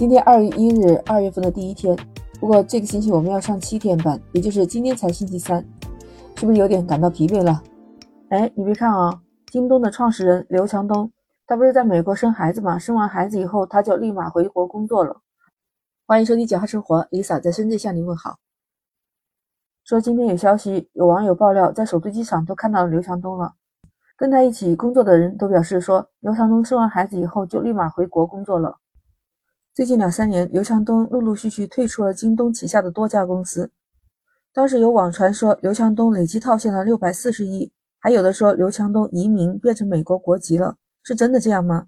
[0.00, 1.94] 今天二月一日，二月份的第一天。
[2.40, 5.62] 不过这个星期我们要上七天班，也就是今天才星期三，
[6.36, 7.62] 是不是有点感到疲惫了？
[8.30, 9.20] 哎，你别看啊，
[9.52, 11.12] 京东的创始人刘强东，
[11.46, 12.78] 他不是在美国生孩子吗？
[12.78, 15.20] 生完孩子以后，他就立马回国工作了。
[16.06, 18.38] 欢迎收听《九号生活》，Lisa 在深圳向您问好。
[19.84, 23.52] 说今天有消息，有网友爆料，在首都机场都看到了刘强东了。
[24.16, 28.78] 跟他一起工作的人都表示说，刘强东生完孩子以后就立马回国工作了。
[29.72, 33.70] 最近两三年，刘强东陆陆续续退出了京东旗下的多家公司。
[34.52, 37.70] 当时有网传说刘强东累计套现了六百四十亿，
[38.00, 41.86] 还有的说刘强东移民变成美国国籍了，是真的这样吗？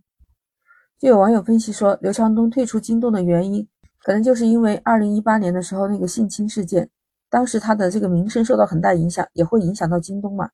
[1.01, 3.69] 就有网友分析说，刘强东退出京东的原因，
[4.05, 6.89] 可能就是因为二零一八年的时候那个性侵事件，
[7.29, 10.51] 当时他的这个名声受到很大影响，也会影响到京东嘛。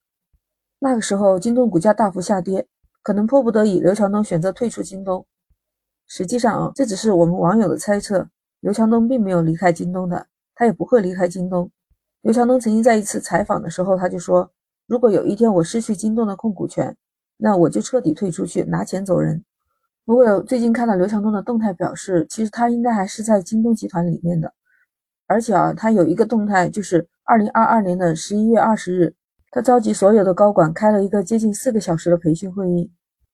[0.78, 2.66] 那个时候京东股价大幅下跌，
[3.02, 5.26] 可能迫不得已，刘强东选择退出京东。
[6.08, 8.28] 实际上啊，这只是我们网友的猜测。
[8.60, 11.70] 刘强东并没有离开京东的，他也不会离开京东。
[12.22, 14.50] 刘强东曾经在一次采访的时候，他就说
[14.88, 16.96] ：“如果有一天我失去京东的控股权，
[17.36, 19.44] 那我就彻底退出去，拿钱走人。”
[20.04, 24.52] 不过最近看到刘强东的动态表示，其实他应该还是在京东集团里面的。
[25.26, 29.14] 而且啊，他有一个动态，就是二零二二年的十一月二十日，
[29.50, 32.90] 他召集所有的高管开了一个接近四个小时的培训会议。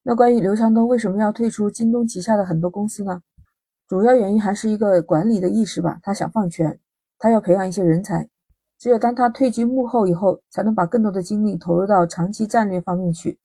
[0.07, 3.23] 那关于刘强东为什么要退出京东旗下的很多公司呢？
[3.87, 6.79] 主要原因还是一个管理的意识吧，他想放权，
[7.17, 8.29] 他要培养一些人才。
[8.77, 13.39] 只有当他退居幕后以后，才能把更多的精力投入到长期战略方面去。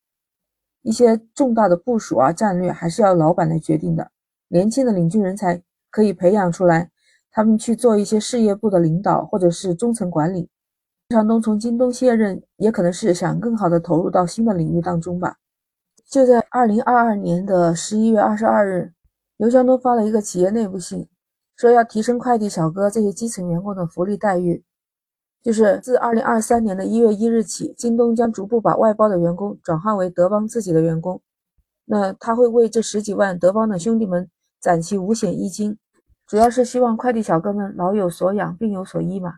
[0.83, 4.11] 一些重大的部署啊，战略还是要老板来决定的。
[4.49, 6.91] 年轻的领军人才可以培养出来，
[7.31, 10.47] 他们去做一些事业部的领导或者是中层管理。
[11.07, 15.37] 刘强东从京东卸任，也可能是想更好的投入到新的领域当中吧。
[16.11, 18.91] 就在二零二二年的十一月二十二日，
[19.37, 21.07] 刘强东发了一个企业内部信，
[21.55, 24.61] 说要提升快递小哥这些基层员工的福利待遇。
[25.41, 31.21] 就是自二零二三年的一月一日起，京东将逐步把外包的员工转换为德邦自己的员工。
[31.85, 34.29] 那他会为这十几万德邦的兄弟们
[34.59, 35.77] 攒齐五险一金，
[36.27, 39.35] 主要是希望快递小哥们老有所养，病有所医嘛。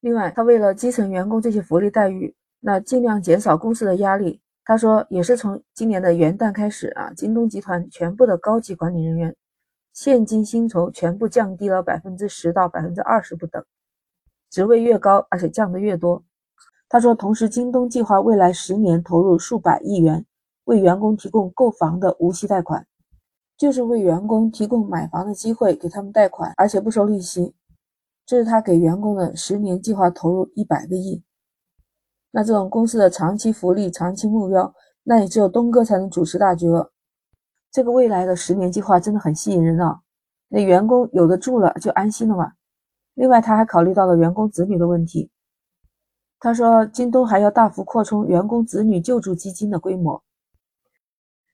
[0.00, 4.40] 另外，他为了基层员工这些福利待遇，那尽量减少公司的压力。
[4.68, 9.36] 他说，也是从今年的元旦开始啊，京东集团全部的高级管理人员
[9.92, 13.64] 现金薪酬全部降低了百分之十到百分之二十不等，
[14.50, 16.24] 职位越高，而且降的越多。
[16.88, 20.26] 他说，同时京东计划未来十年投入数百亿元，
[20.64, 22.84] 为员工提供购房的无息贷款，
[23.56, 27.54] 就是为员工提供买房的机会，给他们贷款，而且不收利息。
[28.26, 31.22] 这是他给员工的十年计划投入一百个亿。
[32.36, 34.74] 那这种公司的长期福利、长期目标，
[35.04, 36.92] 那也只有东哥才能主持大局了。
[37.72, 40.00] 这个未来的十年计划真的很吸引人啊！
[40.48, 42.52] 那员工有的住了就安心了嘛。
[43.14, 45.30] 另外，他还考虑到了员工子女的问题。
[46.38, 50.22] 他说，京东还要大幅扩充员工子女救助基金的规模。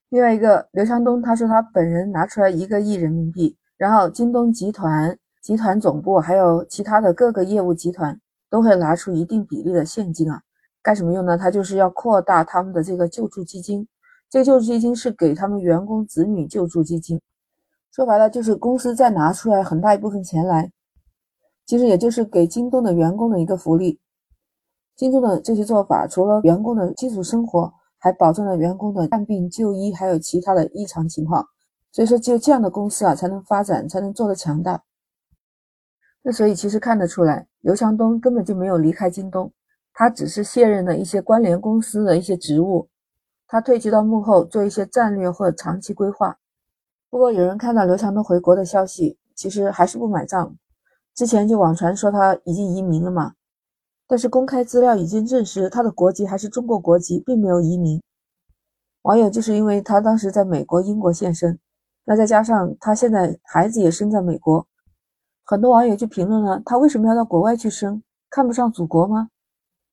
[0.08, 10.42] 另外一个，刘强东他说他本人拿出来一个亿人民币，然后京东集团、集团总部还有其他的各个业务集团都会拿出一定比例的现金啊。
[10.82, 11.38] 干什么用呢？
[11.38, 13.86] 他就是要扩大他们的这个救助基金，
[14.28, 17.20] 这个救助基金是给他们员工子女救助基金，
[17.92, 20.72] 说白了就是公司再拿出来很大一部分钱来，
[21.64, 24.00] 其实也就是给京东的员工的一个福利。
[24.96, 31.46] 京东的这些做法，除了员工的基础生活，还保证了员工的看病就医，还有其他的异常情况。
[31.92, 34.82] 所以说，只有这样的公司啊，才能发展，才能做得强大。
[36.22, 39.52] 那所以其实看得出来，刘强东根本就没有离开京东。
[39.94, 42.88] 他只是卸任了一些关联公司的一些职务，
[43.46, 46.38] 他退居到幕后做一些战略或长期规划。
[47.10, 50.56] 不过有人看到刘强东回国的消息，其实还是不买账。
[51.14, 53.34] 之前就网传说他已经移民了嘛，
[54.06, 58.02] 但是公开资料已经证实他的国籍还是中国国籍，并没有移民。
[59.02, 61.58] 网友就是因为他当时在美国、英国现身，
[62.04, 64.66] 那再加上他现在孩子也生在美国，
[65.44, 69.28] 很多网友就评论了他为什么要到国外去生，看不上祖国吗？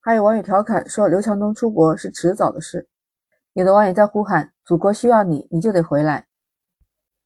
[0.01, 2.87] 还有网友调侃说：“刘强东出国是迟早的事。”
[3.53, 6.27] 有的网友在呼喊：“祖国需要你，你就得回来。”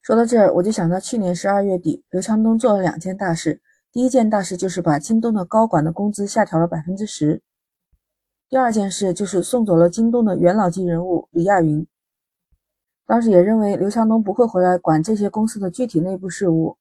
[0.02, 3.62] 说到这儿，我就想到去年十二月底，刘强东做了两件大事。
[3.92, 7.44] 第一件大事就是把京东的高管的工资下调了百分之十。
[8.50, 11.86] 第二件事就是送走了京东的元老级人物李亚云。
[13.06, 16.78] 当时也认为刘强东不会回来管这些公司的具体内部事务，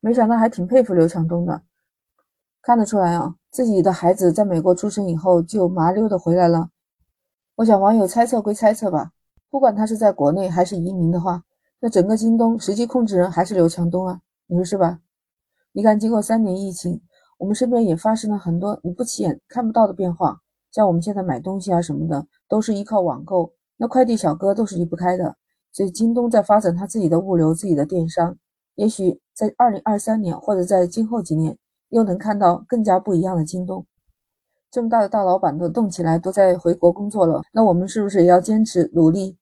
[0.00, 1.62] 没想到还挺佩服刘强东的。
[2.64, 3.34] 看得出来啊。
[3.50, 6.70] 自己的孩子在美国出生以后就麻溜的回来了。
[7.56, 9.12] 我想网友猜测归猜测吧，
[9.50, 11.44] 不管他是在国内还是移民的话，
[11.78, 14.20] 那整个京东实际控制人还是刘强东啊。
[14.46, 14.98] 你说是吧？
[15.72, 17.00] 你看，经过三年疫情，
[17.38, 20.40] 我们身边也发生了很多你不起眼、看不到的变化。
[20.72, 25.36] 像我们现在买东西啊什么的，都是依靠网购，那快递小哥都是离不开的。
[25.70, 28.36] 所以京东在发展它自己的物流、自己的电商，
[28.74, 31.56] 也许在二零二三年或者在今后几年，
[31.88, 33.86] 又能看到更加不一样的京东。
[34.70, 39.36] 这么大的大老板都动起来，都在回国工作了，那我们是不是也要坚持努力？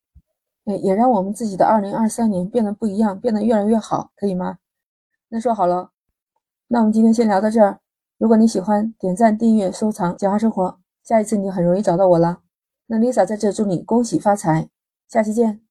[0.64, 4.58] 哎，也让我们自己的二零二三年变得不一样，变得越来越好，可以吗？
[5.28, 5.90] 那说好了，
[6.68, 7.80] 那我们今天先聊到这儿。
[8.18, 10.68] 如果你喜欢，点赞、订阅、收藏《简化生活》。
[11.02, 12.42] 下一次你就很容易找到我了。
[12.86, 14.68] 那 Lisa 在这祝你恭喜发财，
[15.08, 15.61] 下期见。